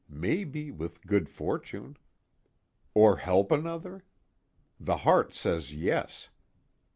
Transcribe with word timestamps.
Maybe, 0.09 0.71
with 0.71 1.05
good 1.05 1.29
fortune._ 1.29 1.95
_Or 2.99 3.19
help 3.19 3.51
another? 3.51 4.03
The 4.79 4.97
heart 5.05 5.35
says 5.35 5.75
yes. 5.75 6.31